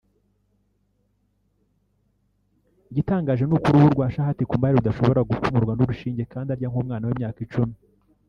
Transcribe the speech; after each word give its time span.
Igitangaje 2.91 3.43
ni 3.45 3.53
uko 3.55 3.65
uruhu 3.69 3.93
rwa 3.95 4.07
Chahat 4.13 4.39
Kumar 4.49 4.71
rudashobora 4.75 5.27
gupfumurwa 5.29 5.73
n'urushinge 5.75 6.23
kandi 6.33 6.49
arya 6.51 6.69
nk'umwana 6.69 7.07
w'imyaka 7.07 7.39
icumi 7.47 7.75